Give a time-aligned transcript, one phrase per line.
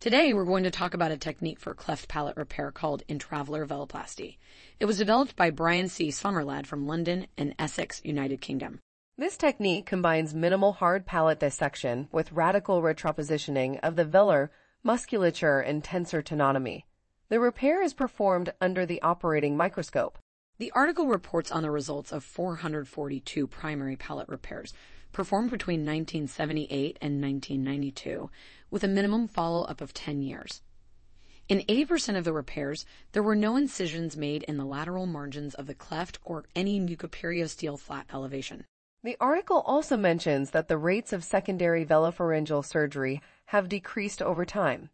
[0.00, 4.38] Today, we're going to talk about a technique for cleft palate repair called intravelar veloplasty.
[4.78, 6.08] It was developed by Brian C.
[6.08, 8.78] Sommerlad from London and Essex, United Kingdom.
[9.18, 14.48] This technique combines minimal hard palate dissection with radical retropositioning of the velar,
[14.82, 16.84] musculature, and tensor tenotomy.
[17.28, 20.18] The repair is performed under the operating microscope.
[20.60, 24.74] The article reports on the results of 442 primary palate repairs
[25.10, 28.30] performed between 1978 and 1992,
[28.70, 30.60] with a minimum follow up of 10 years.
[31.48, 35.66] In 80% of the repairs, there were no incisions made in the lateral margins of
[35.66, 38.66] the cleft or any mucoperiosteal flap elevation.
[39.02, 44.90] The article also mentions that the rates of secondary velopharyngeal surgery have decreased over time.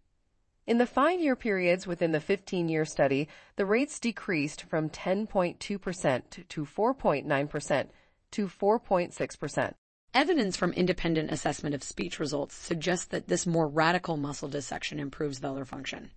[0.66, 5.58] In the five year periods within the 15 year study, the rates decreased from 10.2%
[5.58, 7.88] to 4.9%
[8.32, 9.74] to 4.6%.
[10.12, 15.38] Evidence from independent assessment of speech results suggests that this more radical muscle dissection improves
[15.38, 16.10] velar function.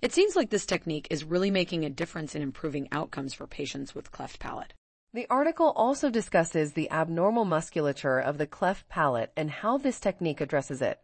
[0.00, 3.94] It seems like this technique is really making a difference in improving outcomes for patients
[3.94, 4.72] with cleft palate.
[5.12, 10.40] The article also discusses the abnormal musculature of the cleft palate and how this technique
[10.40, 11.00] addresses it.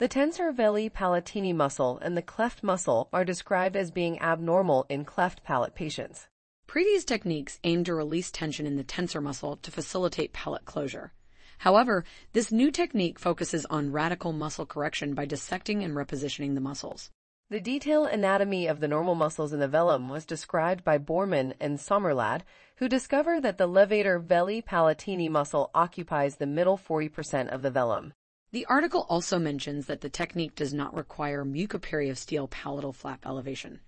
[0.00, 5.04] The tensor veli palatini muscle and the cleft muscle are described as being abnormal in
[5.04, 6.28] cleft palate patients.
[6.68, 11.14] Previous techniques aim to release tension in the tensor muscle to facilitate palate closure.
[11.58, 17.10] However, this new technique focuses on radical muscle correction by dissecting and repositioning the muscles.
[17.50, 21.76] The detailed anatomy of the normal muscles in the velum was described by Boorman and
[21.76, 22.42] Sommerlad,
[22.76, 28.12] who discovered that the levator veli palatini muscle occupies the middle 40% of the velum.
[28.50, 33.80] The article also mentions that the technique does not require mucoperiosteal palatal flap elevation.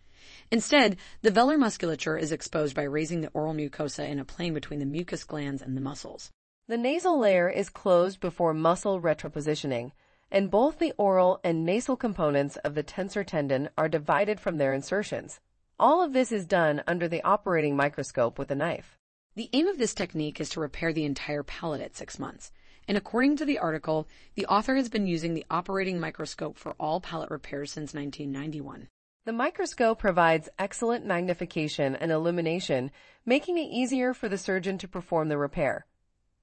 [0.50, 4.78] Instead, the velar musculature is exposed by raising the oral mucosa in a plane between
[4.78, 6.30] the mucus glands and the muscles.
[6.68, 9.92] The nasal layer is closed before muscle retropositioning,
[10.30, 14.74] and both the oral and nasal components of the tensor tendon are divided from their
[14.74, 15.40] insertions.
[15.78, 18.98] All of this is done under the operating microscope with a knife.
[19.36, 22.52] The aim of this technique is to repair the entire palate at six months.
[22.90, 27.00] And according to the article, the author has been using the operating microscope for all
[27.00, 28.88] palate repairs since 1991.
[29.24, 32.90] The microscope provides excellent magnification and illumination,
[33.24, 35.86] making it easier for the surgeon to perform the repair.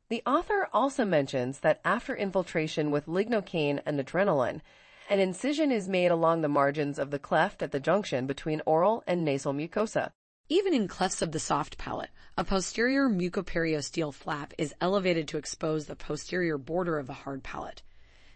[0.08, 4.62] The author also mentions that after infiltration with lignocaine and adrenaline,
[5.10, 9.04] an incision is made along the margins of the cleft at the junction between oral
[9.06, 10.14] and nasal mucosa.
[10.50, 15.88] Even in clefts of the soft palate, a posterior mucoperiosteal flap is elevated to expose
[15.88, 17.82] the posterior border of the hard palate.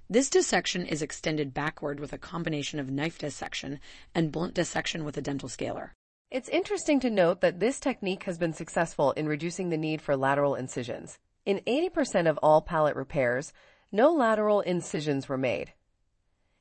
[0.10, 3.80] This dissection is extended backward with a combination of knife dissection
[4.14, 5.94] and blunt dissection with a dental scaler.
[6.30, 10.18] It's interesting to note that this technique has been successful in reducing the need for
[10.18, 11.18] lateral incisions.
[11.46, 13.54] In 80% of all palate repairs,
[13.90, 15.72] no lateral incisions were made.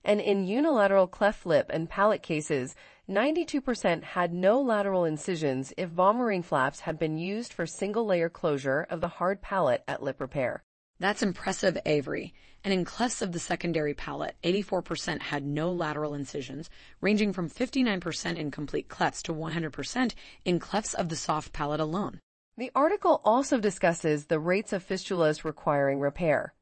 [0.05, 2.75] And in unilateral cleft lip and palate cases,
[3.09, 8.87] 92% had no lateral incisions if vomerine flaps had been used for single layer closure
[8.89, 10.63] of the hard palate at lip repair.
[11.01, 12.35] That's impressive, Avery.
[12.63, 16.69] And in clefts of the secondary palate, 84% had no lateral incisions,
[17.01, 22.21] ranging from 59% in complete clefts to 100% in clefts of the soft palate alone.
[22.59, 26.53] The article also discusses the rates of fistulas requiring repair.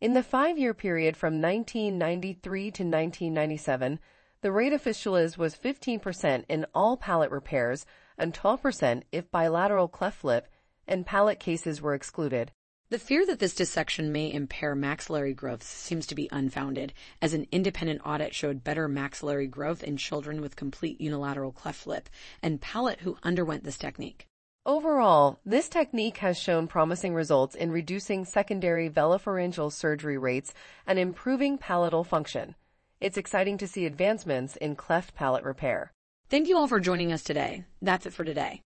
[0.00, 4.00] In the five-year period from 1993 to 1997,
[4.40, 7.84] the rate of fistulas was 15% in all palate repairs
[8.16, 10.48] and 12% if bilateral cleft lip
[10.88, 12.50] and palate cases were excluded.
[12.88, 17.46] The fear that this dissection may impair maxillary growth seems to be unfounded, as an
[17.52, 22.08] independent audit showed better maxillary growth in children with complete unilateral cleft lip
[22.42, 24.26] and palate who underwent this technique.
[24.70, 30.54] Overall, this technique has shown promising results in reducing secondary velopharyngeal surgery rates
[30.86, 32.54] and improving palatal function.
[33.00, 35.90] It's exciting to see advancements in cleft palate repair.
[36.28, 37.64] Thank you all for joining us today.
[37.82, 38.58] That's it for today.